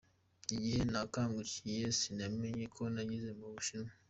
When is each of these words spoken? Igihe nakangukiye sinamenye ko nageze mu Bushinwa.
Igihe 0.55 0.81
nakangukiye 0.91 1.85
sinamenye 1.99 2.65
ko 2.75 2.81
nageze 2.93 3.29
mu 3.39 3.47
Bushinwa. 3.53 3.91